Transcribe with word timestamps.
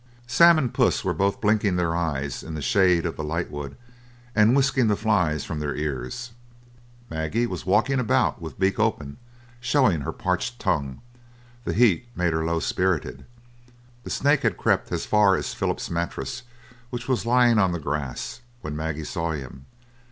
Sam 0.25 0.57
and 0.57 0.73
Puss 0.73 1.03
were 1.03 1.13
both 1.13 1.39
blinking 1.41 1.75
their 1.75 1.95
eyes 1.95 2.41
in 2.41 2.55
the 2.55 2.61
shade 2.63 3.05
of 3.05 3.17
the 3.17 3.23
lightwood, 3.23 3.77
and 4.35 4.55
whisking 4.55 4.87
the 4.87 4.95
flies 4.95 5.43
from 5.45 5.59
their 5.59 5.75
ears. 5.75 6.31
Maggie 7.11 7.45
was 7.45 7.67
walking 7.67 7.99
about 7.99 8.41
with 8.41 8.59
beak 8.59 8.79
open, 8.79 9.17
showing 9.59 10.01
her 10.01 10.11
parched 10.11 10.57
tongue; 10.57 11.01
the 11.65 11.73
heat 11.73 12.07
made 12.15 12.33
her 12.33 12.43
low 12.43 12.59
spirited. 12.59 13.27
The 14.03 14.09
snake 14.09 14.41
had 14.41 14.57
crept 14.57 14.91
as 14.91 15.05
far 15.05 15.35
as 15.35 15.53
Philip's 15.53 15.91
mattress, 15.91 16.41
which 16.89 17.07
was 17.07 17.27
lying 17.27 17.59
on 17.59 17.71
the 17.71 17.77
grass, 17.79 18.41
when 18.61 18.75
Maggie 18.75 19.03
saw 19.03 19.33
him. 19.33 19.67